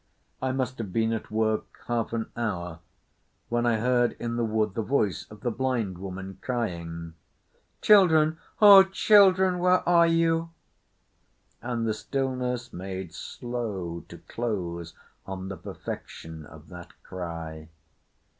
[0.41, 2.79] I must have been at work half an hour
[3.49, 7.13] when I heard in the wood the voice of the blind woman crying:
[7.83, 10.49] "Children, oh children, where are you?"
[11.61, 14.95] and the stillness made slow to close
[15.27, 17.69] on the perfection of that cry.